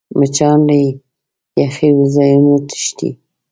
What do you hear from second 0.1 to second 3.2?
مچان له یخو ځایونو تښتي